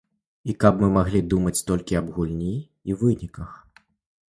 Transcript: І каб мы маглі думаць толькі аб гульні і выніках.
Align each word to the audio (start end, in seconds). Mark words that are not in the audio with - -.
І 0.53 0.53
каб 0.63 0.79
мы 0.83 0.87
маглі 0.95 1.21
думаць 1.35 1.61
толькі 1.69 1.99
аб 2.01 2.09
гульні 2.17 2.55
і 2.57 2.91
выніках. 3.05 3.51